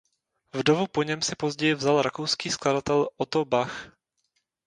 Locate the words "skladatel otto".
2.49-3.45